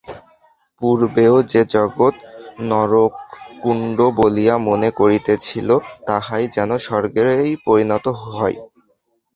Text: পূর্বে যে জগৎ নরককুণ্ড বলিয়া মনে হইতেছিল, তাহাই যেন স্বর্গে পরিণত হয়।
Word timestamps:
পূর্বে 0.81 1.25
যে 1.51 1.61
জগৎ 1.73 2.15
নরককুণ্ড 2.69 3.97
বলিয়া 4.17 4.55
মনে 4.67 4.89
হইতেছিল, 4.97 5.69
তাহাই 6.07 6.43
যেন 6.55 6.69
স্বর্গে 6.85 7.23
পরিণত 7.65 8.05
হয়। 8.25 8.57